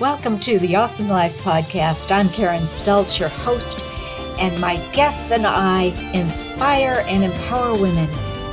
[0.00, 2.10] Welcome to the Awesome Life Podcast.
[2.10, 3.78] I'm Karen Stultz, your host,
[4.38, 8.08] and my guests and I inspire and empower women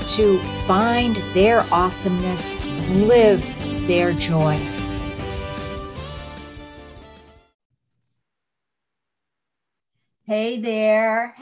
[0.09, 2.54] to find their awesomeness,
[2.89, 3.41] live
[3.88, 4.57] their joy.
[10.25, 11.34] Hey there.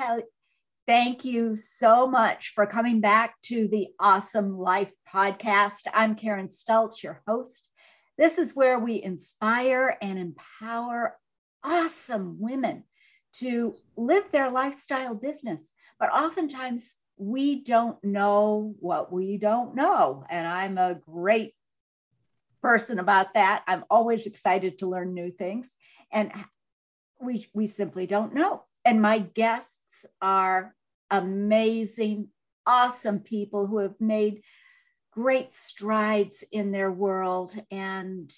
[0.85, 5.87] Thank you so much for coming back to the Awesome Life Podcast.
[5.91, 7.69] I'm Karen Stultz, your host.
[8.17, 11.17] This is where we inspire and empower
[11.63, 12.83] awesome women
[13.33, 15.69] to live their lifestyle business.
[15.99, 20.25] But oftentimes we don't know what we don't know.
[20.29, 21.53] And I'm a great
[22.61, 23.63] person about that.
[23.67, 25.67] I'm always excited to learn new things.
[26.11, 26.31] And
[27.21, 28.63] we, we simply don't know.
[28.83, 30.73] And my guests are
[31.11, 32.29] amazing,
[32.65, 34.41] awesome people who have made
[35.15, 38.31] great strides in their world and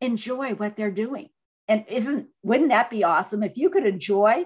[0.00, 1.28] enjoy what they're doing.
[1.68, 4.44] And isn't wouldn't that be awesome if you could enjoy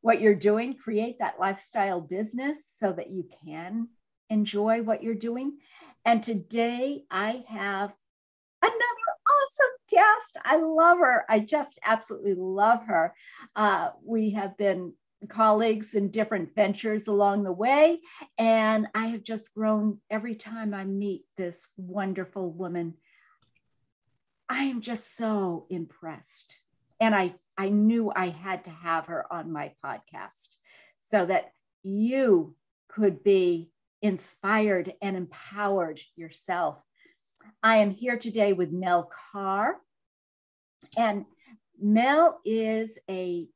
[0.00, 3.88] what you're doing, create that lifestyle business so that you can
[4.28, 5.58] enjoy what you're doing?
[6.04, 7.94] And today I have
[8.60, 8.76] another
[9.30, 10.36] awesome guest.
[10.44, 11.24] I love her.
[11.28, 13.14] I just absolutely love her.
[13.54, 14.94] Uh, we have been
[15.28, 18.00] colleagues in different ventures along the way.
[18.38, 22.94] And I have just grown every time I meet this wonderful woman.
[24.48, 26.60] I am just so impressed.
[27.00, 30.56] And I, I knew I had to have her on my podcast
[31.00, 32.54] so that you
[32.88, 33.70] could be
[34.02, 36.78] inspired and empowered yourself.
[37.62, 39.76] I am here today with Mel Carr.
[40.96, 41.24] And
[41.80, 43.48] Mel is a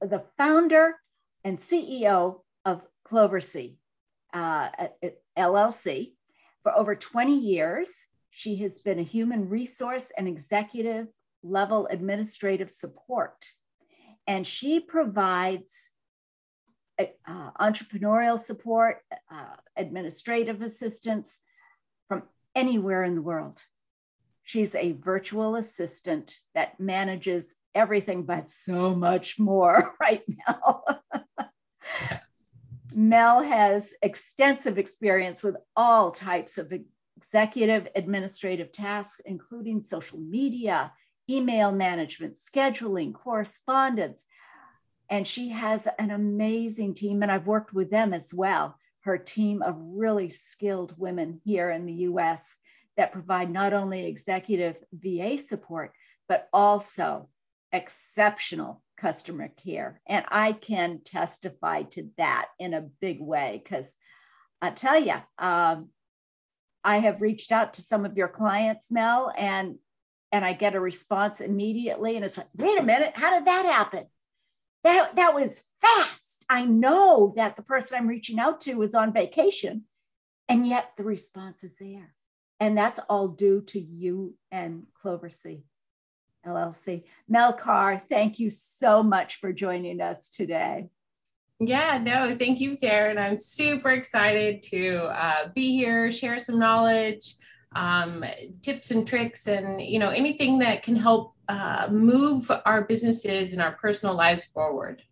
[0.00, 0.96] the founder
[1.44, 3.76] and CEO of Cloverseed
[4.32, 4.68] uh,
[5.36, 6.12] LLC.
[6.62, 7.88] For over 20 years,
[8.30, 11.06] she has been a human resource and executive
[11.42, 13.46] level administrative support.
[14.26, 15.90] And she provides
[16.98, 18.98] uh, entrepreneurial support,
[19.30, 21.38] uh, administrative assistance
[22.08, 22.24] from
[22.54, 23.62] anywhere in the world.
[24.42, 30.82] She's a virtual assistant that manages everything but so much more right now.
[32.94, 36.72] Mel has extensive experience with all types of
[37.18, 40.90] executive administrative tasks, including social media,
[41.28, 44.24] email management, scheduling, correspondence.
[45.10, 48.78] And she has an amazing team, and I've worked with them as well.
[49.00, 52.42] Her team of really skilled women here in the US
[52.96, 55.92] that provide not only executive VA support,
[56.28, 57.28] but also
[57.72, 60.00] exceptional customer care.
[60.06, 63.90] And I can testify to that in a big way because
[64.62, 65.90] I tell you, um,
[66.82, 69.76] I have reached out to some of your clients, Mel, and
[70.32, 73.64] and I get a response immediately, and it's like, wait a minute, how did that
[73.64, 74.06] happen?
[74.84, 76.44] That that was fast.
[76.48, 79.84] I know that the person I'm reaching out to is on vacation,
[80.48, 82.14] and yet the response is there,
[82.60, 85.62] and that's all due to you and Cloverseed.
[86.46, 87.04] LLC.
[87.28, 90.88] Mel Carr, thank you so much for joining us today.
[91.58, 93.18] Yeah, no, thank you, Karen.
[93.18, 97.36] I'm super excited to uh, be here, share some knowledge,
[97.74, 98.24] um,
[98.62, 103.62] tips and tricks, and you know anything that can help uh, move our businesses and
[103.62, 105.02] our personal lives forward.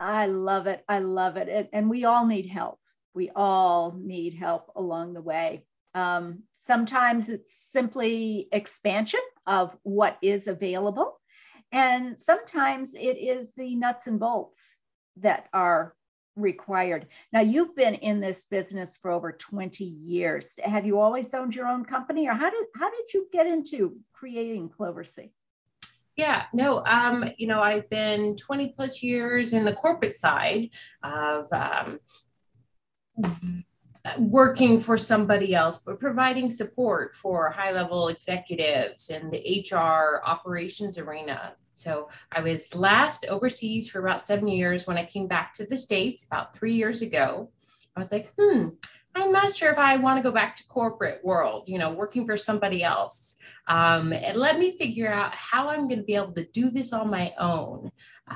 [0.00, 0.84] I love it.
[0.88, 1.48] I love it.
[1.48, 2.78] And, and we all need help.
[3.14, 5.64] We all need help along the way.
[5.94, 11.18] Um, sometimes it's simply expansion of what is available.
[11.72, 14.76] And sometimes it is the nuts and bolts
[15.18, 15.94] that are
[16.36, 17.06] required.
[17.32, 20.54] Now, you've been in this business for over 20 years.
[20.62, 23.96] Have you always owned your own company, or how did how did you get into
[24.12, 25.30] creating Cloverseed?
[26.16, 30.70] Yeah, no, um, you know, I've been 20 plus years in the corporate side
[31.02, 32.00] of um,
[34.18, 40.98] working for somebody else, but providing support for high level executives in the HR operations
[40.98, 41.54] arena.
[41.72, 44.86] So I was last overseas for about seven years.
[44.86, 47.50] When I came back to the States about three years ago,
[47.96, 48.68] I was like, hmm,
[49.14, 52.26] I'm not sure if I want to go back to corporate world, you know, working
[52.26, 53.38] for somebody else.
[53.66, 56.92] Um, and let me figure out how I'm going to be able to do this
[56.92, 57.90] on my own.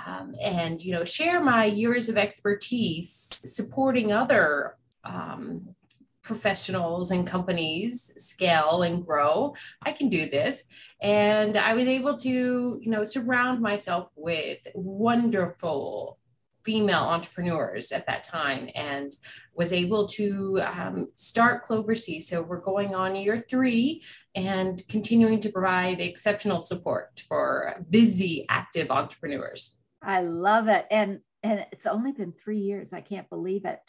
[0.07, 5.75] Um, and you know share my years of expertise supporting other um,
[6.23, 10.63] professionals and companies scale and grow i can do this
[11.01, 16.19] and i was able to you know surround myself with wonderful
[16.65, 19.15] female entrepreneurs at that time and
[19.55, 22.23] was able to um, start Cloverseed.
[22.23, 24.03] So we're going on year three
[24.35, 29.77] and continuing to provide exceptional support for busy, active entrepreneurs.
[30.03, 30.87] I love it.
[30.91, 32.93] And and it's only been three years.
[32.93, 33.81] I can't believe it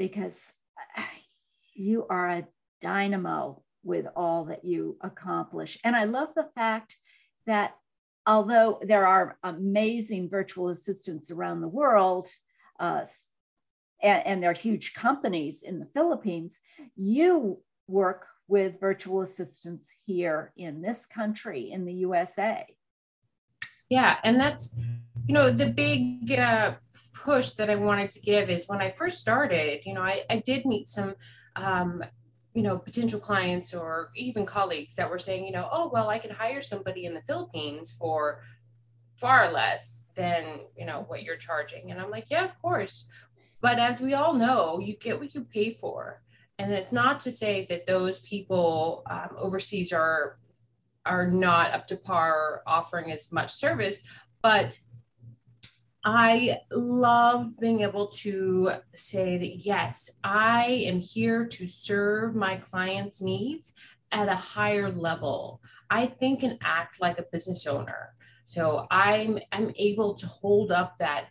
[0.00, 0.50] because
[1.74, 2.48] you are a
[2.80, 5.78] dynamo with all that you accomplish.
[5.84, 6.96] And I love the fact
[7.46, 7.76] that
[8.26, 12.28] although there are amazing virtual assistants around the world,
[12.80, 13.04] uh,
[14.02, 16.58] and, and there are huge companies in the Philippines,
[16.96, 22.64] you work with virtual assistants here in this country, in the USA.
[23.90, 24.78] Yeah, and that's,
[25.26, 26.74] you know, the big uh,
[27.14, 30.38] push that I wanted to give is when I first started, you know, I, I
[30.38, 31.14] did meet some
[31.56, 32.02] um,
[32.54, 36.18] you know potential clients or even colleagues that were saying you know oh well i
[36.18, 38.40] could hire somebody in the philippines for
[39.20, 41.90] far less than you know what you're charging.
[41.90, 43.06] And i'm like yeah of course.
[43.60, 46.22] But as we all know you get what you pay for.
[46.58, 50.38] And it's not to say that those people um, overseas are
[51.10, 54.00] are not up to par offering as much service
[54.42, 54.78] but
[56.04, 63.20] I love being able to say that, yes, I am here to serve my clients'
[63.20, 63.74] needs
[64.10, 65.60] at a higher level.
[65.90, 68.14] I think and act like a business owner.
[68.44, 71.26] So I'm, I'm able to hold up that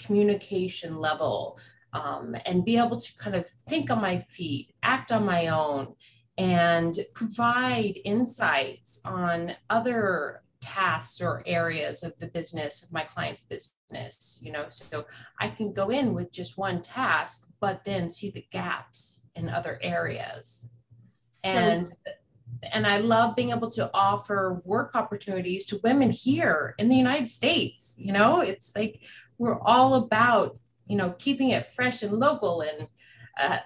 [0.00, 1.58] communication level
[1.92, 5.94] um, and be able to kind of think on my feet, act on my own,
[6.36, 14.40] and provide insights on other tasks or areas of the business of my client's business
[14.42, 14.64] you know?
[14.68, 15.04] So
[15.38, 19.78] i can go in with just one task but then see the gaps in other
[19.82, 20.68] areas.
[21.28, 21.94] So, and
[22.72, 27.30] and i love being able to offer work opportunities to women here in the united
[27.30, 28.40] states you know?
[28.40, 29.00] It's like
[29.38, 32.88] we're all about you know keeping it fresh and local and
[33.38, 33.58] uh,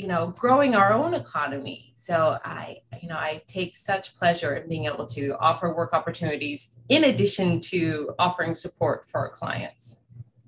[0.00, 1.92] you know growing our own economy.
[1.94, 6.76] So i you know i take such pleasure in being able to offer work opportunities
[6.88, 9.98] in addition to offering support for our clients.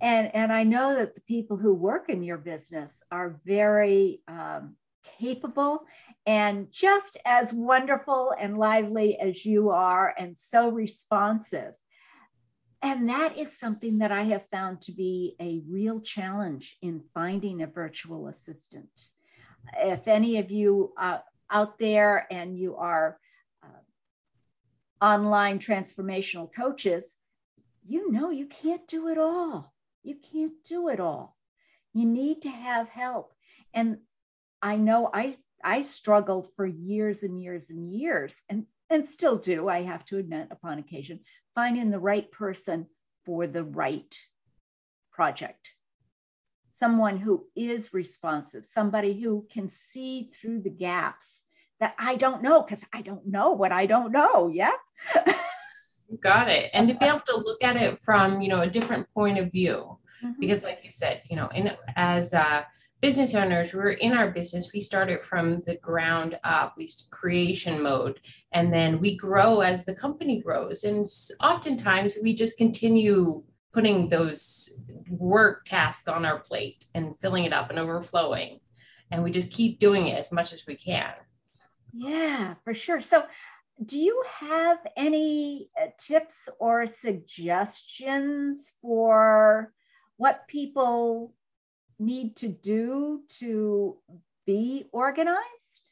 [0.00, 4.76] And and i know that the people who work in your business are very um,
[5.18, 5.84] capable
[6.24, 11.74] and just as wonderful and lively as you are and so responsive.
[12.80, 17.62] And that is something that I have found to be a real challenge in finding
[17.62, 19.08] a virtual assistant
[19.76, 21.18] if any of you uh,
[21.50, 23.18] out there and you are
[23.62, 27.14] uh, online transformational coaches,
[27.86, 29.72] you know you can't do it all.
[30.02, 31.36] You can't do it all.
[31.94, 33.34] You need to have help.
[33.74, 33.98] And
[34.60, 39.68] I know I I struggled for years and years and years and and still do,
[39.68, 41.20] I have to admit upon occasion,
[41.54, 42.86] finding the right person
[43.24, 44.14] for the right
[45.12, 45.72] project
[46.82, 51.44] someone who is responsive, somebody who can see through the gaps
[51.78, 54.48] that I don't know because I don't know what I don't know.
[54.48, 54.72] Yeah.
[56.20, 56.70] Got it.
[56.74, 59.52] And to be able to look at it from, you know, a different point of
[59.52, 59.96] view.
[60.24, 60.40] Mm-hmm.
[60.40, 62.62] Because like you said, you know, in as uh
[63.00, 64.72] business owners, we're in our business.
[64.74, 68.18] We started from the ground up, we creation mode,
[68.52, 70.82] and then we grow as the company grows.
[70.82, 71.06] And
[71.40, 77.70] oftentimes we just continue putting those work tasks on our plate and filling it up
[77.70, 78.60] and overflowing.
[79.10, 81.12] And we just keep doing it as much as we can.
[81.92, 83.00] Yeah, for sure.
[83.00, 83.24] So,
[83.84, 89.72] do you have any uh, tips or suggestions for
[90.16, 91.34] what people
[91.98, 93.96] need to do to
[94.46, 95.90] be organized?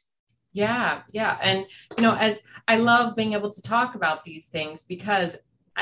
[0.53, 1.37] Yeah, yeah.
[1.41, 1.65] And,
[1.97, 5.37] you know, as I love being able to talk about these things because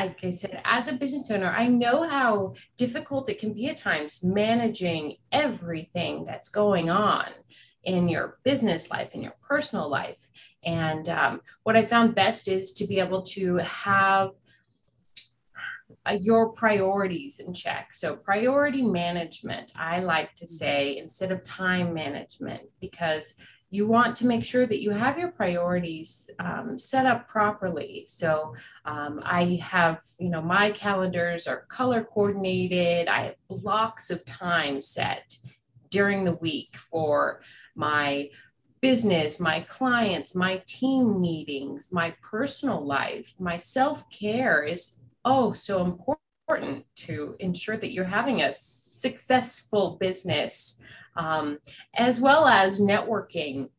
[0.06, 3.78] like I said, as a business owner, I know how difficult it can be at
[3.78, 7.28] times managing everything that's going on
[7.84, 10.30] in your business life, in your personal life.
[10.64, 14.32] And um, what I found best is to be able to have
[16.06, 17.94] uh, your priorities in check.
[17.94, 23.36] So, priority management, I like to say, instead of time management, because
[23.70, 28.04] you want to make sure that you have your priorities um, set up properly.
[28.08, 33.08] So um, I have, you know, my calendars are color coordinated.
[33.08, 35.38] I have blocks of time set
[35.92, 37.42] during the week for
[37.76, 38.30] my
[38.82, 45.84] business, my clients, my team meetings, my personal life, my self care is oh so
[45.84, 50.82] important to ensure that you're having a successful business
[51.20, 51.60] um,
[51.96, 53.70] as well as networking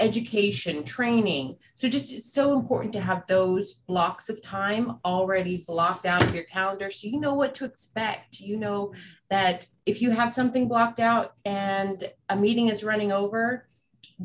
[0.00, 1.56] education, training.
[1.74, 6.34] So just it's so important to have those blocks of time already blocked out of
[6.34, 8.40] your calendar so you know what to expect.
[8.40, 8.94] You know
[9.28, 13.68] that if you have something blocked out and a meeting is running over,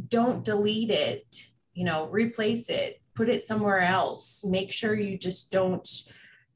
[0.08, 4.46] don't delete it, you know, replace it, put it somewhere else.
[4.46, 5.88] Make sure you just don't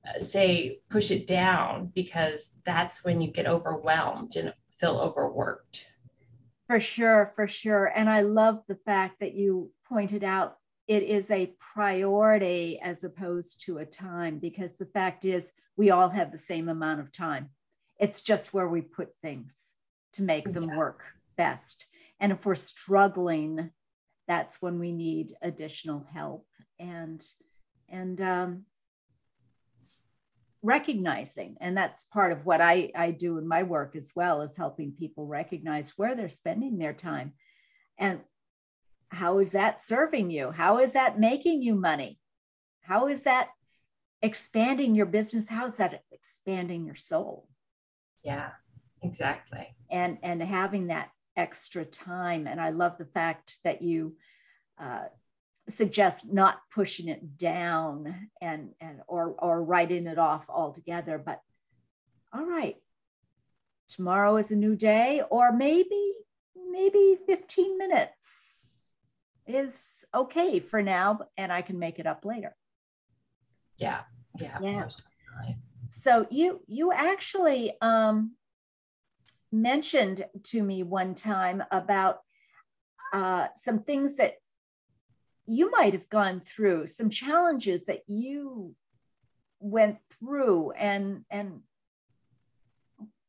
[0.08, 5.89] uh, say push it down because that's when you get overwhelmed and feel overworked.
[6.70, 7.92] For sure, for sure.
[7.96, 10.58] And I love the fact that you pointed out
[10.88, 16.10] it is a priority as opposed to a time, because the fact is we all
[16.10, 17.50] have the same amount of time.
[18.00, 19.56] It's just where we put things
[20.14, 20.78] to make them yeah.
[20.78, 21.02] work
[21.38, 21.88] best.
[22.20, 23.72] And if we're struggling,
[24.28, 26.46] that's when we need additional help.
[26.80, 27.26] And
[27.88, 28.66] and um,
[30.62, 34.56] recognizing and that's part of what I, I do in my work as well is
[34.56, 37.34] helping people recognize where they're spending their time.
[37.98, 38.22] And
[39.10, 40.52] how is that serving you?
[40.52, 42.20] How is that making you money?
[42.82, 43.50] How is that
[44.22, 45.48] expanding your business?
[45.48, 47.48] How is that expanding your soul?
[48.24, 48.50] Yeah
[49.02, 49.76] exactly.
[49.90, 52.48] And and having that extra time.
[52.48, 54.16] And i love the fact that you
[54.80, 55.06] uh,
[55.70, 61.42] suggest not pushing it down and and or or writing it off altogether but
[62.34, 62.76] all right
[63.88, 66.14] tomorrow is a new day or maybe
[66.72, 68.92] maybe 15 minutes
[69.48, 72.56] is okay for now and i can make it up later.
[73.78, 74.02] Yeah
[74.40, 74.88] yeah yeah.
[75.88, 78.36] so you you actually um
[79.52, 82.20] mentioned to me one time about
[83.14, 84.34] uh, some things that
[85.50, 88.76] you might have gone through some challenges that you
[89.60, 91.62] went through and and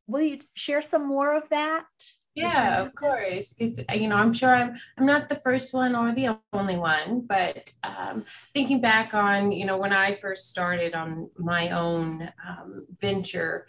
[0.07, 1.87] will you share some more of that?
[2.35, 6.15] Yeah of course because you know i'm sure i'm i'm not the first one or
[6.15, 8.25] the only one but um,
[8.55, 13.67] thinking back on you know when i first started on my own um, venture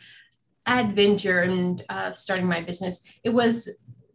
[0.68, 3.68] adventure and uh, starting my business it was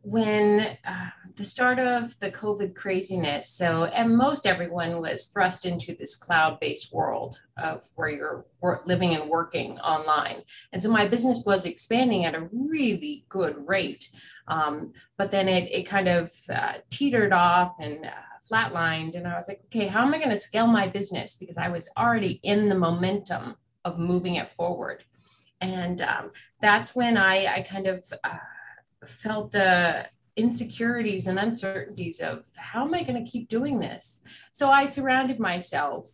[0.06, 5.96] when uh, the start of the COVID craziness, so and most everyone was thrust into
[5.96, 8.46] this cloud-based world of where you're
[8.84, 14.08] living and working online, and so my business was expanding at a really good rate,
[14.46, 18.10] um, but then it it kind of uh, teetered off and uh,
[18.48, 21.34] flatlined, and I was like, okay, how am I going to scale my business?
[21.34, 25.02] Because I was already in the momentum of moving it forward,
[25.60, 28.38] and um, that's when I I kind of uh,
[29.08, 34.22] felt the insecurities and uncertainties of how am I going to keep doing this?
[34.52, 36.06] So I surrounded myself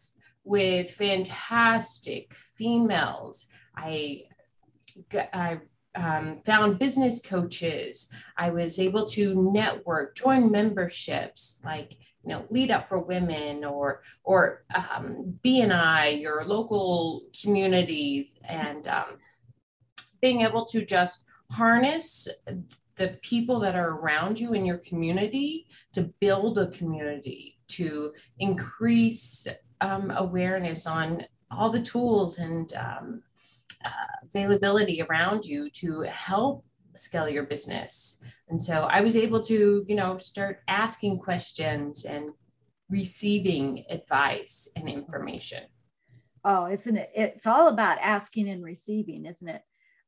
[0.44, 3.46] with fantastic females.
[3.76, 4.24] I,
[5.32, 5.60] I
[5.94, 8.10] um, found business coaches.
[8.36, 14.02] I was able to network, join memberships like you know Lead Up for Women or
[14.24, 19.18] or um, BNI, your local communities, and um,
[20.20, 22.28] being able to just harness
[22.96, 29.46] the people that are around you in your community to build a community, to increase
[29.80, 33.22] um, awareness on all the tools and um,
[33.84, 38.22] uh, availability around you to help scale your business.
[38.48, 42.30] And so I was able to, you know, start asking questions and
[42.90, 45.64] receiving advice and information.
[46.44, 47.10] Oh, isn't it?
[47.14, 49.62] It's all about asking and receiving, isn't it?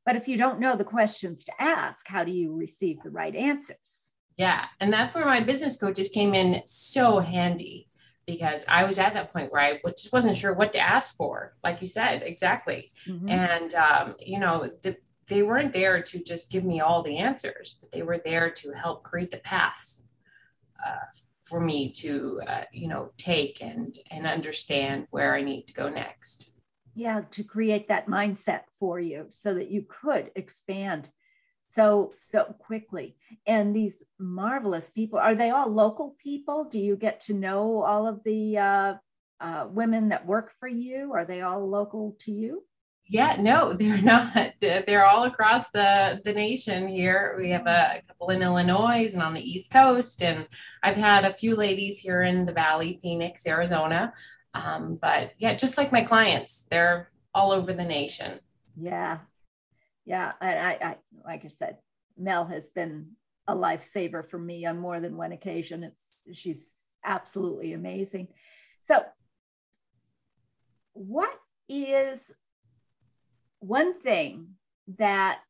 [0.05, 3.35] But if you don't know the questions to ask, how do you receive the right
[3.35, 4.11] answers?
[4.37, 4.65] Yeah.
[4.79, 7.87] And that's where my business coaches came in so handy
[8.27, 11.55] because I was at that point where I just wasn't sure what to ask for,
[11.63, 12.91] like you said, exactly.
[13.07, 13.29] Mm-hmm.
[13.29, 14.97] And, um, you know, the,
[15.27, 18.71] they weren't there to just give me all the answers, but they were there to
[18.71, 20.01] help create the path
[20.85, 21.05] uh,
[21.39, 25.89] for me to, uh, you know, take and and understand where I need to go
[25.89, 26.51] next
[26.95, 31.11] yeah to create that mindset for you so that you could expand
[31.75, 33.17] so so quickly.
[33.45, 36.65] And these marvelous people are they all local people?
[36.65, 38.93] Do you get to know all of the uh,
[39.41, 41.11] uh, women that work for you?
[41.13, 42.63] Are they all local to you?
[43.09, 44.53] Yeah no they're not.
[44.61, 47.35] They're all across the the nation here.
[47.37, 50.23] We have a, a couple in illinois and on the east coast.
[50.23, 50.47] And
[50.81, 54.13] i've had a few ladies here in the valley phoenix arizona
[54.55, 58.39] um, but yeah, just like my clients, they're all over the nation.
[58.77, 59.19] Yeah.
[60.05, 60.31] Yeah.
[60.39, 61.77] And I, I, like I said,
[62.17, 63.11] Mel has been
[63.47, 65.83] a lifesaver for me on more than one occasion.
[65.83, 66.65] It's, she's
[67.03, 68.29] absolutely amazing.
[68.81, 69.03] So,
[70.93, 71.33] what
[71.67, 72.31] is
[73.59, 74.55] one thing
[74.97, 75.41] that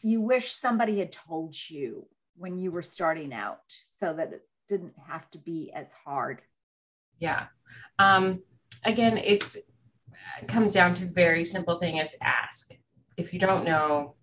[0.00, 2.06] you wish somebody had told you
[2.36, 3.60] when you were starting out
[3.98, 6.40] so that it didn't have to be as hard.
[7.22, 7.46] Yeah.
[8.00, 8.42] Um,
[8.84, 12.72] again, it's it comes down to the very simple thing is ask.
[13.16, 14.16] If you don't know,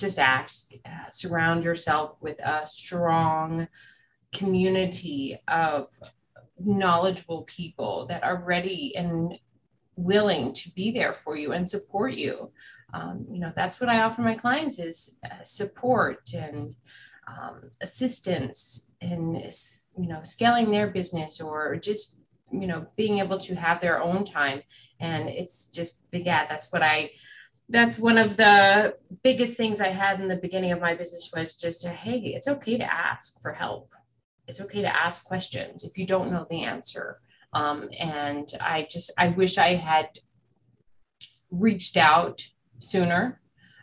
[0.00, 0.72] just ask.
[0.84, 3.68] Uh, surround yourself with a strong
[4.34, 5.90] community of
[6.58, 9.38] knowledgeable people that are ready and
[9.94, 12.50] willing to be there for you and support you.
[12.92, 16.74] Um, you know, that's what I offer my clients is uh, support and
[17.28, 19.34] um, assistance in,
[19.96, 22.19] you know, scaling their business or just,
[22.52, 24.62] you know, being able to have their own time.
[24.98, 27.10] And it's just, yeah, that's what I,
[27.68, 31.56] that's one of the biggest things I had in the beginning of my business was
[31.56, 33.94] just, a, hey, it's okay to ask for help.
[34.46, 37.20] It's okay to ask questions if you don't know the answer.
[37.52, 40.08] Um, and I just, I wish I had
[41.50, 42.42] reached out
[42.78, 43.40] sooner.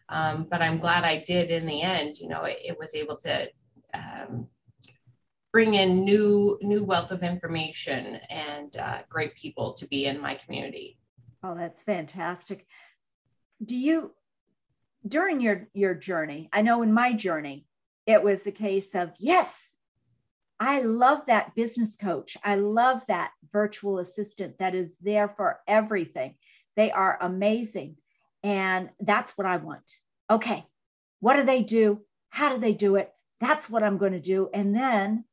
[0.10, 2.18] Um, but I'm glad I did in the end.
[2.18, 3.50] You know, it, it was able to
[3.94, 4.48] um,
[5.52, 10.36] bring in new new wealth of information and uh, great people to be in my
[10.36, 10.98] community.
[11.44, 12.66] Oh, that's fantastic.
[13.64, 14.12] Do you
[15.08, 16.50] during your your journey?
[16.52, 17.66] I know in my journey,
[18.06, 19.74] it was a case of yes,
[20.60, 22.38] I love that business coach.
[22.44, 26.36] I love that virtual assistant that is there for everything.
[26.76, 27.98] They are amazing.
[28.44, 29.98] And that's what I want.
[30.30, 30.66] Okay,
[31.20, 32.02] what do they do?
[32.30, 33.12] How do they do it?
[33.40, 34.50] That's what I'm going to do.
[34.54, 35.26] And then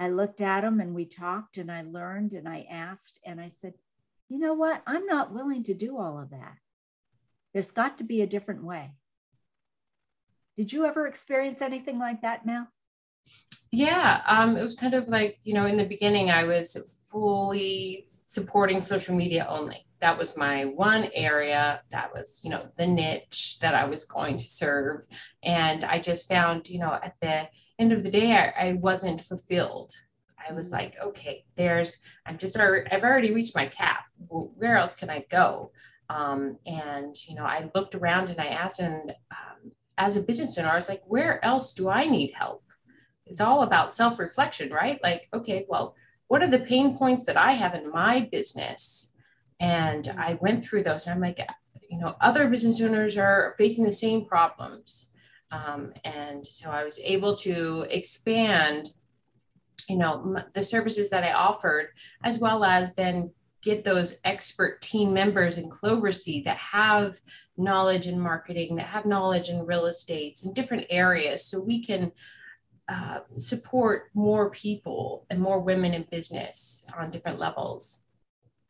[0.00, 3.50] I looked at them and we talked and I learned and I asked and I
[3.60, 3.74] said,
[4.30, 4.82] you know what?
[4.86, 6.56] I'm not willing to do all of that.
[7.52, 8.92] There's got to be a different way.
[10.56, 12.68] Did you ever experience anything like that, Mel?
[13.70, 18.06] Yeah, um, it was kind of like, you know, in the beginning, I was fully
[18.26, 23.58] supporting social media only that was my one area that was you know the niche
[23.60, 25.06] that i was going to serve
[25.42, 27.42] and i just found you know at the
[27.80, 29.94] end of the day i, I wasn't fulfilled.
[30.48, 34.04] I was like okay there's i'm just i've already reached my cap.
[34.28, 35.72] Where else can i go?
[36.08, 40.58] Um, and you know i looked around and i asked and um, as a business
[40.58, 42.62] owner i was like where else do i need help?
[43.26, 45.00] It's all about self-reflection right?
[45.02, 45.94] Like okay well
[46.28, 49.12] what are the pain points that i have in my business?
[49.60, 51.06] And I went through those.
[51.06, 51.38] I'm like,
[51.90, 55.09] you know, other business owners are facing the same problems.
[55.50, 58.90] Um, and so I was able to expand,
[59.88, 61.88] you know, m- the services that I offered,
[62.22, 63.32] as well as then
[63.62, 67.16] get those expert team members in Cloverseed that have
[67.56, 72.12] knowledge in marketing, that have knowledge in real estates in different areas, so we can
[72.88, 78.02] uh, support more people and more women in business on different levels.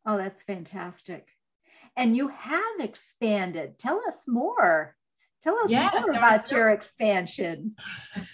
[0.04, 1.28] Oh, that's fantastic.
[1.96, 3.78] And you have expanded.
[3.78, 4.96] Tell us more.
[5.42, 7.74] Tell us yeah, more about so, your expansion.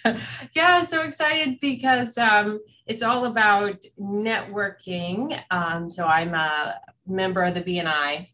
[0.53, 5.41] yeah, so excited because um, it's all about networking.
[5.49, 6.75] Um, so I'm a
[7.07, 8.27] member of the BNI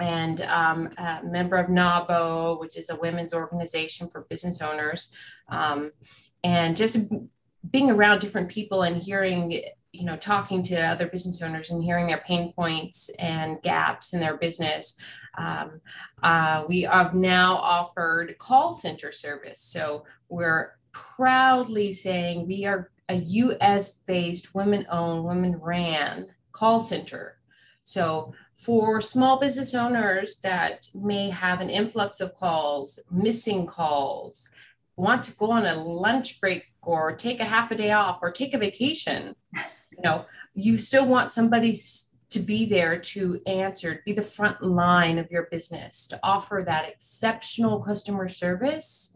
[0.00, 5.14] and um, a member of NAWBO, which is a women's organization for business owners.
[5.48, 5.92] Um,
[6.42, 7.12] and just
[7.70, 12.06] being around different people and hearing you know talking to other business owners and hearing
[12.06, 14.98] their pain points and gaps in their business
[15.36, 15.80] um,
[16.22, 19.60] uh, we have now offered call center service.
[19.60, 27.38] So we're proudly saying we are a us based women owned women ran call center.
[27.82, 34.48] So for small business owners that may have an influx of calls missing calls
[34.96, 38.30] want to go on a lunch break or take a half a day off or
[38.30, 40.24] take a vacation you know
[40.54, 41.74] you still want somebody
[42.32, 46.88] to be there to answer be the front line of your business to offer that
[46.88, 49.14] exceptional customer service.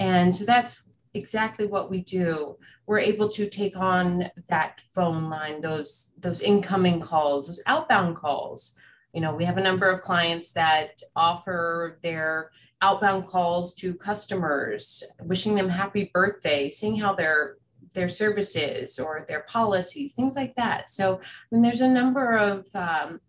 [0.00, 2.56] And so that's exactly what we do.
[2.86, 8.74] We're able to take on that phone line those those incoming calls those outbound calls.
[9.12, 12.52] You know we have a number of clients that offer their
[12.82, 17.56] outbound calls to customers wishing them happy birthday seeing how they're
[17.96, 20.90] their services or their policies, things like that.
[20.90, 23.20] So, I mean, there's a number of um,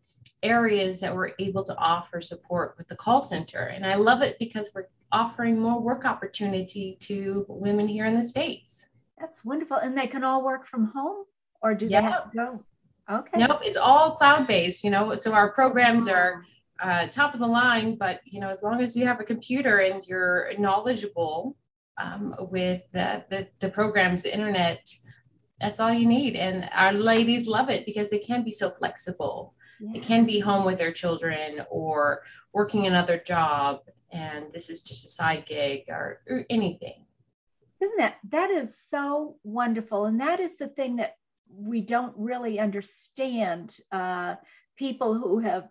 [0.44, 3.60] areas that we're able to offer support with the call center.
[3.60, 8.24] And I love it because we're offering more work opportunity to women here in the
[8.24, 8.90] States.
[9.18, 9.78] That's wonderful.
[9.78, 11.26] And they can all work from home
[11.64, 12.04] or do yep.
[12.04, 12.64] they have to go?
[13.10, 13.38] Okay.
[13.38, 15.16] Nope, it's all cloud based, you know.
[15.16, 16.44] So our programs are
[16.82, 19.80] uh, top of the line, but you know, as long as you have a computer
[19.80, 21.56] and you're knowledgeable
[21.98, 24.90] um, with the, the, the programs, the internet.
[25.60, 26.36] That's all you need.
[26.36, 29.56] And our ladies love it because they can be so flexible.
[29.80, 29.94] Yeah.
[29.94, 32.22] They can be home with their children or
[32.54, 33.82] working another job.
[34.12, 37.06] And this is just a side gig or, or anything.
[37.82, 40.06] Isn't that that is so wonderful?
[40.06, 41.18] And that is the thing that
[41.50, 43.78] we don't really understand.
[43.92, 44.36] Uh,
[44.78, 45.70] people who have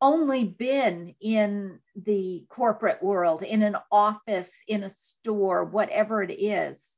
[0.00, 6.96] only been in the corporate world, in an office, in a store, whatever it is,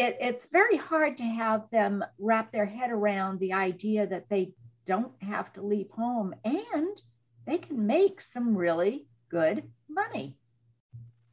[0.00, 4.52] it, it's very hard to have them wrap their head around the idea that they
[4.86, 7.02] don't have to leave home and
[7.46, 10.38] they can make some really good money.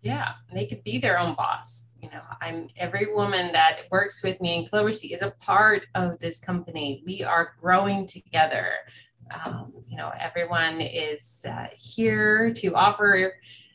[0.02, 1.90] Yeah, they could be their own boss.
[2.02, 6.20] You know, I'm every woman that works with me in Cloverseed is a part of
[6.20, 7.04] this company.
[7.06, 8.74] We are growing together.
[9.46, 13.34] Um, you know, everyone is uh, here to offer,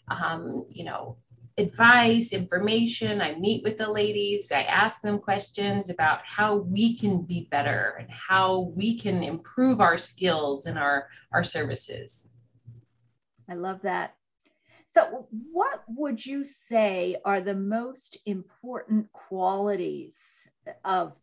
[0.08, 1.16] um, you know,
[1.58, 3.20] advice, information.
[3.20, 4.52] I meet with the ladies.
[4.52, 9.80] I ask them questions about how we can be better and how we can improve
[9.80, 12.30] our skills and our, our services.
[13.48, 14.14] I love that.
[14.86, 20.46] So, what would you say are the most important qualities
[20.84, 21.14] of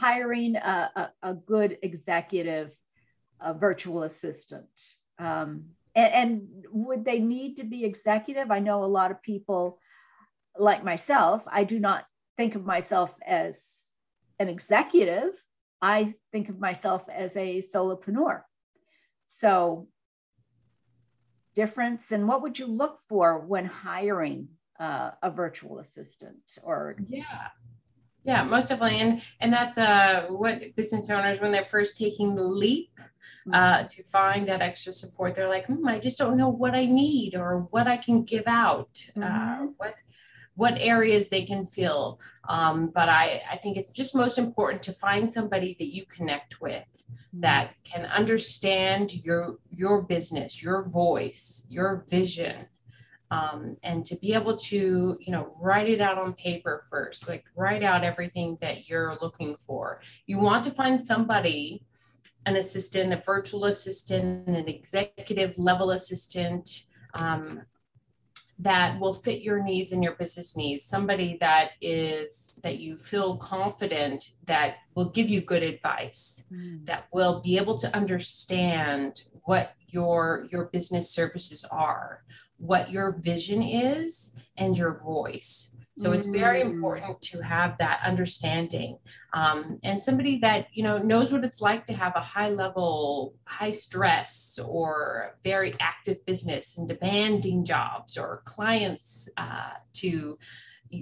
[0.00, 2.74] hiring a, a, a good executive
[3.40, 4.94] a virtual assistant?
[5.18, 8.50] Um, and, and would they need to be executive?
[8.50, 9.78] I know a lot of people
[10.58, 13.66] like myself, I do not think of myself as
[14.38, 15.32] an executive.
[15.82, 18.42] I think of myself as a solopreneur.
[19.26, 19.88] So,
[21.54, 27.48] difference and what would you look for when hiring uh, a virtual assistant or yeah
[28.24, 32.42] yeah most definitely and and that's uh what business owners when they're first taking the
[32.42, 32.90] leap
[33.52, 33.86] uh, mm-hmm.
[33.88, 35.34] to find that extra support.
[35.34, 38.44] They're like, hmm, I just don't know what I need or what I can give
[38.46, 39.64] out, uh, mm-hmm.
[39.64, 39.94] uh, what
[40.56, 42.20] what areas they can fill.
[42.46, 46.60] Um, but I, I think it's just most important to find somebody that you connect
[46.60, 47.40] with mm-hmm.
[47.40, 52.66] that can understand your your business, your voice, your vision.
[53.32, 57.44] Um, and to be able to you know write it out on paper first like
[57.54, 61.84] write out everything that you're looking for you want to find somebody
[62.46, 67.62] an assistant, a virtual assistant, an executive level assistant um,
[68.58, 70.84] that will fit your needs and your business needs.
[70.84, 76.84] Somebody that is that you feel confident that will give you good advice, mm.
[76.86, 82.22] that will be able to understand what your your business services are,
[82.60, 85.74] what your vision is, and your voice.
[85.96, 86.70] So it's very mm.
[86.70, 88.98] important to have that understanding
[89.32, 93.34] um, and somebody that you know knows what it's like to have a high level,
[93.44, 100.38] high stress or very active business and demanding jobs or clients uh, to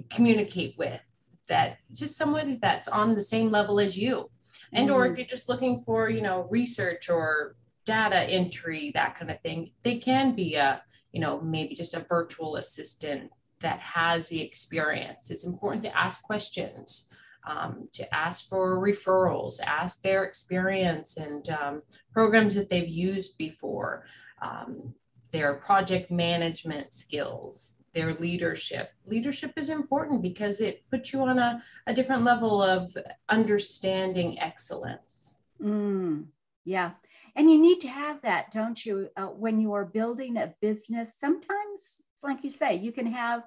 [0.09, 1.01] communicate with.
[1.47, 4.29] That just somebody that's on the same level as you,
[4.71, 5.17] and or if mm.
[5.19, 9.97] you're just looking for you know research or data entry that kind of thing, they
[9.97, 15.31] can be a you know maybe just a virtual assistant that has the experience.
[15.31, 17.09] It's important to ask questions,
[17.45, 21.81] um, to ask for referrals, ask their experience and um,
[22.13, 24.05] programs that they've used before,
[24.41, 24.93] um,
[25.31, 28.91] their project management skills, their leadership.
[29.05, 32.95] Leadership is important because it puts you on a, a different level of
[33.27, 35.35] understanding excellence.
[35.61, 36.25] Mm,
[36.65, 36.91] yeah.
[37.35, 39.09] And you need to have that, don't you?
[39.15, 43.43] Uh, when you are building a business, sometimes it's like you say, you can have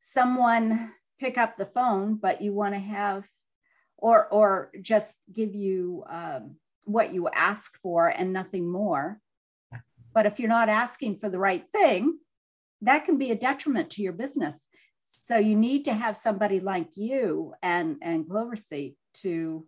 [0.00, 3.24] someone pick up the phone, but you want to have,
[3.96, 9.20] or or just give you um, what you ask for and nothing more.
[10.14, 12.18] But if you're not asking for the right thing,
[12.82, 14.66] that can be a detriment to your business.
[15.00, 19.66] So you need to have somebody like you and and Cloverseed to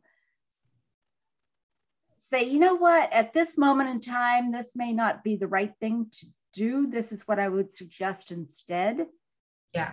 [2.33, 5.75] say, you know what, at this moment in time, this may not be the right
[5.81, 6.87] thing to do.
[6.87, 9.07] This is what I would suggest instead.
[9.75, 9.93] Yeah.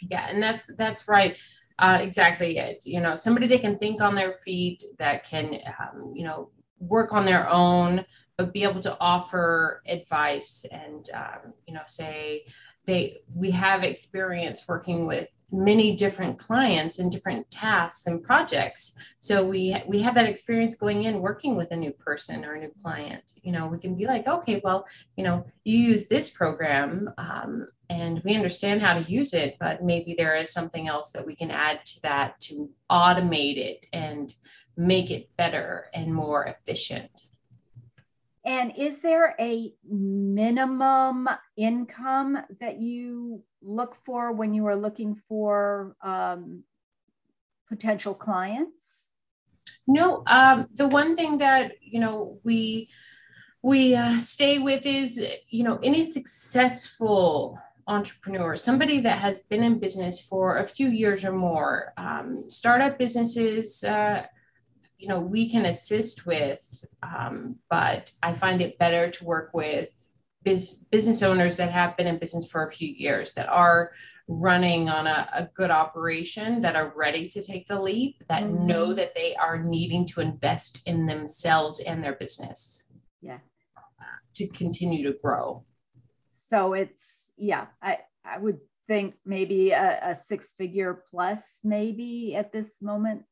[0.00, 0.26] Yeah.
[0.28, 1.36] And that's, that's right.
[1.78, 2.82] Uh, exactly it.
[2.84, 7.12] You know, somebody that can think on their feet, that can, um, you know, work
[7.12, 8.04] on their own,
[8.36, 12.46] but be able to offer advice and, um, you know, say,
[12.86, 18.96] they we have experience working with many different clients and different tasks and projects.
[19.18, 22.60] So we we have that experience going in working with a new person or a
[22.60, 23.34] new client.
[23.42, 27.66] You know we can be like okay well you know you use this program um,
[27.90, 31.36] and we understand how to use it but maybe there is something else that we
[31.36, 34.32] can add to that to automate it and
[34.76, 37.10] make it better and more efficient
[38.46, 45.96] and is there a minimum income that you look for when you are looking for
[46.00, 46.62] um,
[47.68, 49.08] potential clients?
[49.88, 52.88] No, um, the one thing that you know we
[53.62, 59.80] we uh, stay with is you know any successful entrepreneur, somebody that has been in
[59.80, 64.26] business for a few years or more, um, startup businesses, uh,
[64.98, 70.10] you know, we can assist with, um, but I find it better to work with
[70.42, 73.92] biz- business owners that have been in business for a few years that are
[74.28, 78.66] running on a, a good operation that are ready to take the leap that mm-hmm.
[78.66, 82.90] know that they are needing to invest in themselves and their business.
[83.20, 83.38] Yeah.
[84.34, 85.64] To continue to grow.
[86.48, 92.52] So it's yeah i i would think maybe a, a six figure plus maybe at
[92.52, 93.24] this moment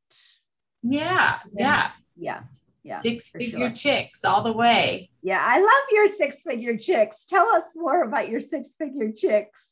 [0.84, 1.90] yeah yeah.
[2.16, 2.40] yeah.
[2.82, 3.72] Yeah six figure sure.
[3.72, 5.10] chicks all the way.
[5.22, 7.24] Yeah i love your six figure chicks.
[7.24, 9.70] Tell us more about your six figure chicks.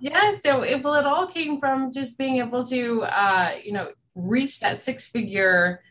[0.00, 3.90] Yeah so it well it all came from just being able to uh you know
[4.14, 5.82] reach that six figure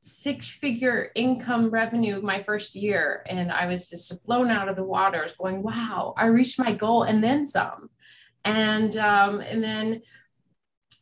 [0.00, 3.24] six figure income revenue my first year.
[3.26, 7.04] And i was just blown out of the waters going wow i reached my goal
[7.04, 7.88] and then some.
[8.44, 10.02] And um and then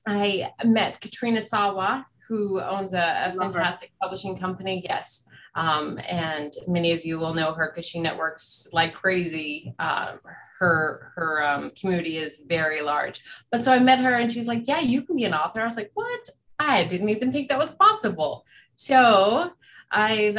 [0.07, 3.97] i met katrina sawa who owns a, a fantastic her.
[4.03, 8.95] publishing company yes um, and many of you will know her because she networks like
[8.95, 10.17] crazy uh,
[10.59, 13.25] her her um, community is very large.
[13.51, 15.65] But so I met her and she's like, "Yeah, you can be an author." I
[15.65, 16.31] was like, "What?
[16.59, 19.53] I didn't even think that was possible." So
[19.91, 20.37] I've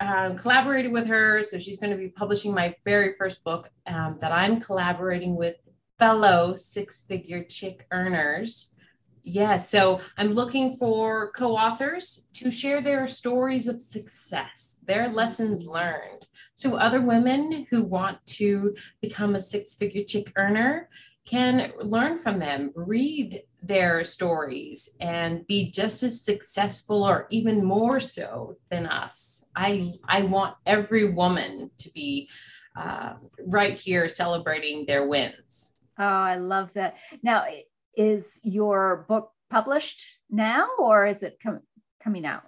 [0.00, 1.44] uh, collaborated with her.
[1.44, 5.56] So she's going to be publishing my very first book um, that I'm collaborating with
[5.98, 8.73] fellow six figure chick earners
[9.24, 15.64] yeah, so I'm looking for co authors to share their stories of success, their lessons
[15.64, 16.26] learned.
[16.54, 20.90] So other women who want to become a six figure chick earner
[21.26, 27.98] can learn from them, read their stories, and be just as successful or even more
[27.98, 29.46] so than us.
[29.56, 32.28] I, I want every woman to be
[32.76, 33.14] uh,
[33.46, 35.72] right here celebrating their wins.
[35.98, 36.96] Oh, I love that.
[37.22, 37.46] Now,
[37.96, 41.62] is your book published now or is it com-
[42.02, 42.42] coming out?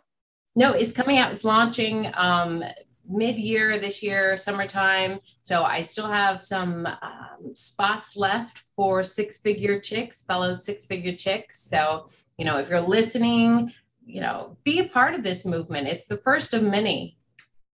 [0.55, 1.33] No, it's coming out.
[1.33, 2.65] It's launching um,
[3.09, 5.21] mid-year this year, summertime.
[5.43, 11.61] So I still have some um, spots left for six-figure chicks, fellow six-figure chicks.
[11.63, 13.73] So you know, if you're listening,
[14.05, 15.89] you know, be a part of this movement.
[15.89, 17.19] It's the first of many.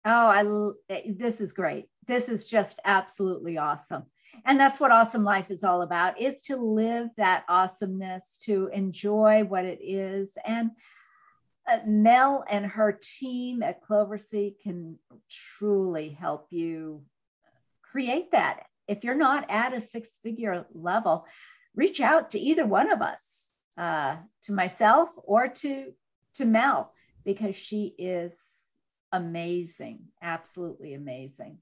[0.04, 1.86] Oh, I this is great.
[2.06, 4.04] This is just absolutely awesome
[4.44, 9.44] and that's what awesome life is all about is to live that awesomeness to enjoy
[9.44, 10.32] what it is.
[10.44, 10.70] And
[11.68, 14.98] uh, mel and her team at cloverseed can
[15.30, 17.02] truly help you
[17.82, 18.64] create that.
[18.88, 21.26] If you're not at a six figure level
[21.74, 25.92] reach out to either one of us uh, to myself or to
[26.34, 26.90] to mel
[27.24, 28.34] because she is
[29.12, 31.58] amazing absolutely amazing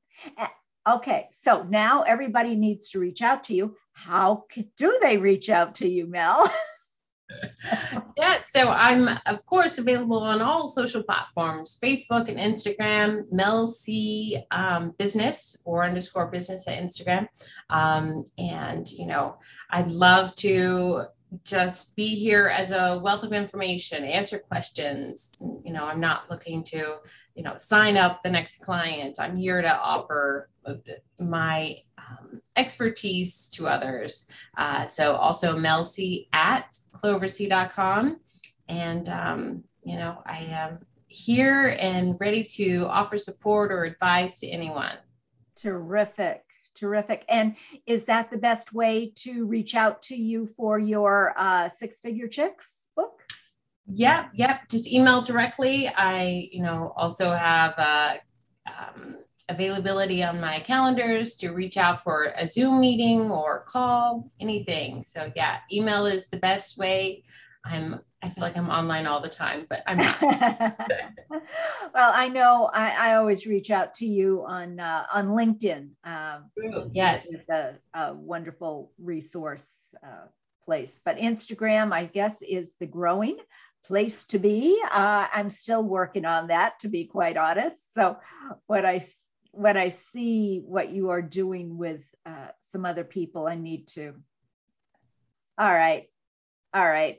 [0.88, 3.76] Okay, so now everybody needs to reach out to you.
[3.92, 4.44] How
[4.76, 6.50] do they reach out to you, Mel?
[8.16, 13.24] yeah, so I'm of course available on all social platforms: Facebook and Instagram.
[13.30, 17.28] Mel C um, Business or underscore Business at Instagram.
[17.68, 19.36] Um, and you know,
[19.70, 21.04] I'd love to
[21.44, 25.36] just be here as a wealth of information, answer questions.
[25.64, 26.96] You know, I'm not looking to
[27.40, 29.16] you know sign up the next client.
[29.18, 30.50] I'm here to offer
[31.18, 34.28] my um, expertise to others.
[34.58, 38.20] Uh, so also melc at cloverseed.com.
[38.68, 44.46] And, um, you know, I am here and ready to offer support or advice to
[44.46, 44.98] anyone.
[45.56, 46.44] Terrific.
[46.74, 47.24] Terrific.
[47.26, 52.00] And is that the best way to reach out to you for your uh, Six
[52.00, 52.79] Figure Chicks?
[53.92, 54.68] Yep, yep.
[54.68, 55.88] Just email directly.
[55.88, 58.14] I, you know, also have uh,
[58.66, 59.16] um,
[59.48, 65.04] availability on my calendars to reach out for a Zoom meeting or call, anything.
[65.06, 67.24] So yeah, email is the best way.
[67.64, 70.20] I'm I feel like I'm online all the time, but I'm not.
[71.94, 75.88] well, I know I, I, always reach out to you on uh, on LinkedIn.
[76.04, 76.50] Um,
[76.92, 79.66] yes, it's a, a, wonderful resource
[80.04, 80.26] uh,
[80.66, 81.00] place.
[81.02, 83.38] But Instagram, I guess, is the growing
[83.84, 84.80] place to be.
[84.90, 87.82] Uh, I'm still working on that, to be quite honest.
[87.94, 88.16] So,
[88.66, 89.04] what I
[89.52, 94.14] when I see what you are doing with uh, some other people, I need to.
[95.58, 96.06] All right,
[96.72, 97.18] all right.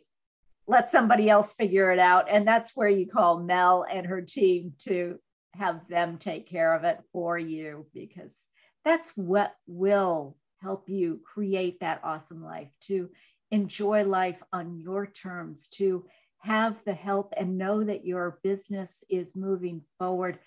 [0.67, 4.73] Let somebody else figure it out, and that's where you call Mel and her team
[4.79, 5.19] to
[5.55, 8.37] have them take care of it for you because
[8.85, 13.09] that's what will help you create that awesome life to
[13.51, 16.05] enjoy life on your terms to
[16.41, 20.39] have the help and know that your business is moving forward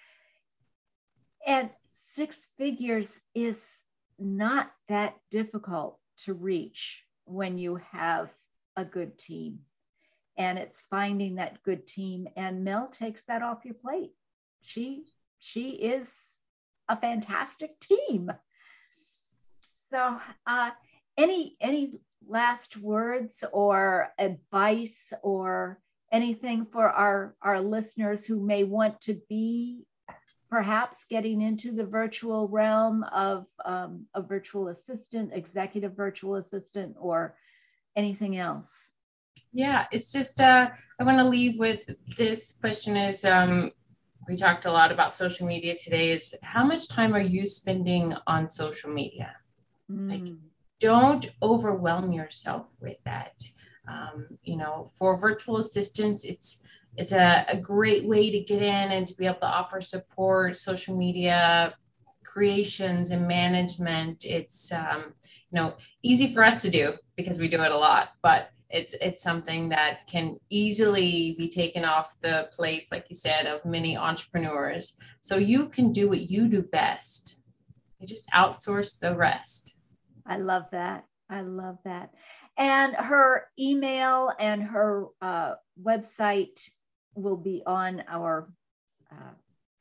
[1.46, 3.82] and six figures is
[4.18, 8.30] not that difficult to reach when you have
[8.76, 9.60] a good team.
[10.36, 12.28] And it's finding that good team.
[12.36, 14.12] And Mel takes that off your plate.
[14.62, 15.04] She
[15.38, 16.10] she is
[16.88, 18.32] a fantastic team.
[19.76, 20.70] So uh,
[21.16, 21.92] any any
[22.26, 25.78] last words or advice or
[26.14, 29.84] anything for our our listeners who may want to be
[30.48, 37.36] perhaps getting into the virtual realm of um, a virtual assistant, executive virtual assistant, or
[37.96, 38.70] anything else?
[39.52, 41.80] Yeah, it's just uh, I want to leave with
[42.16, 43.72] this question is um,
[44.28, 46.12] we talked a lot about social media today.
[46.12, 49.34] Is how much time are you spending on social media?
[49.90, 50.10] Mm.
[50.10, 50.34] Like,
[50.78, 53.34] don't overwhelm yourself with that.
[53.86, 56.64] Um, you know, for virtual assistants, it's
[56.96, 60.56] it's a, a great way to get in and to be able to offer support,
[60.56, 61.74] social media
[62.24, 64.24] creations and management.
[64.24, 65.14] It's um,
[65.50, 68.94] you know easy for us to do because we do it a lot, but it's
[69.00, 73.96] it's something that can easily be taken off the plates, like you said, of many
[73.96, 74.96] entrepreneurs.
[75.20, 77.38] So you can do what you do best.
[78.00, 79.76] You just outsource the rest.
[80.26, 81.04] I love that.
[81.30, 82.14] I love that.
[82.56, 86.60] And her email and her uh, website
[87.14, 88.48] will be on our
[89.10, 89.34] uh,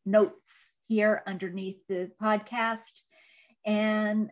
[0.06, 3.02] notes here underneath the podcast.
[3.66, 4.32] And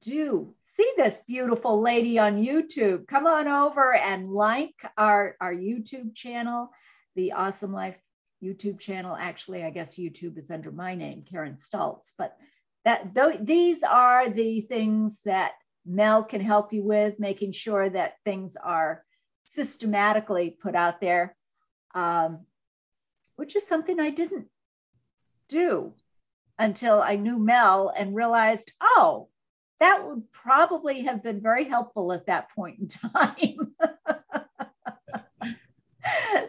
[0.00, 3.08] do see this beautiful lady on YouTube.
[3.08, 6.70] Come on over and like our, our YouTube channel,
[7.16, 7.98] the Awesome Life
[8.42, 9.16] YouTube channel.
[9.18, 12.36] Actually, I guess YouTube is under my name, Karen Stultz, but
[12.84, 15.52] that th- these are the things that
[15.88, 19.04] Mel can help you with, making sure that things are
[19.44, 21.34] systematically put out there
[21.94, 22.40] um,
[23.36, 24.46] which is something I didn't
[25.48, 25.94] do
[26.58, 29.28] until I knew Mel and realized, oh,
[29.80, 33.74] that would probably have been very helpful at that point in time.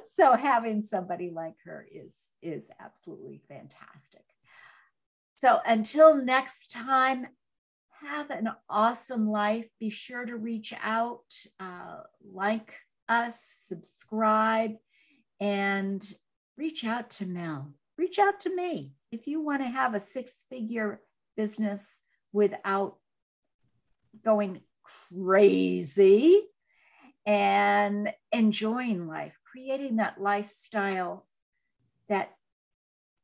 [0.08, 4.23] so having somebody like her is is absolutely fantastic.
[5.36, 7.28] So until next time,
[8.02, 9.68] have an awesome life.
[9.80, 12.02] Be sure to reach out, uh,
[12.34, 12.76] like
[13.08, 14.76] us, subscribe,
[15.40, 16.14] and
[16.58, 17.74] reach out to Mel.
[17.98, 21.02] Reach out to me if you want to have a six figure
[21.36, 21.84] business
[22.32, 22.98] without
[24.24, 26.42] going crazy
[27.26, 31.28] and enjoying life, creating that lifestyle
[32.08, 32.32] that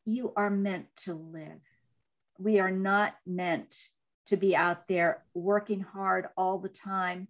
[0.06, 1.62] you are meant to live.
[2.38, 3.88] We are not meant
[4.28, 7.28] to be out there working hard all the time,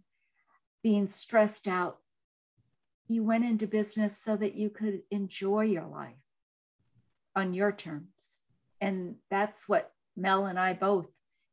[0.83, 1.97] being stressed out,
[3.07, 6.15] you went into business so that you could enjoy your life
[7.35, 8.39] on your terms.
[8.81, 11.07] And that's what Mel and I both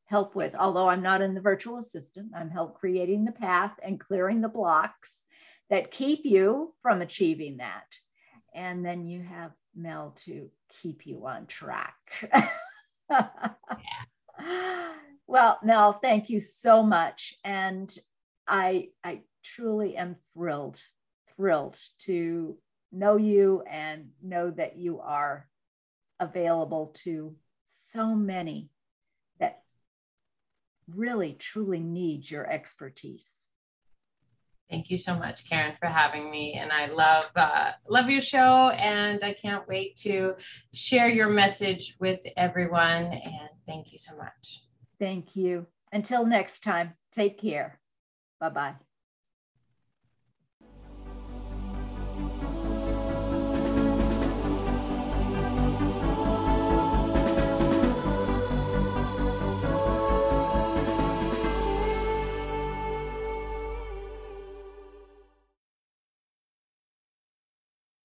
[0.07, 0.55] help with.
[0.55, 4.49] Although I'm not in the virtual assistant, I'm help creating the path and clearing the
[4.49, 5.23] blocks
[5.71, 7.97] that keep you from achieving that.
[8.55, 11.97] And then you have Mel to keep you on track.
[15.33, 17.35] well, Mel, thank you so much.
[17.43, 17.91] And
[18.47, 20.79] I, I truly am thrilled
[21.35, 22.59] thrilled to
[22.93, 25.49] know you and know that you are
[26.21, 28.69] available to so many
[29.41, 29.63] that
[30.87, 33.39] really truly need your expertise.
[34.69, 36.59] Thank you so much, Karen, for having me.
[36.61, 40.35] And I love uh, love your show, and I can't wait to
[40.75, 43.05] share your message with everyone.
[43.05, 44.63] And thank you so much.
[45.03, 45.67] Thank you.
[45.91, 47.81] Until next time, take care.
[48.39, 48.75] Bye bye.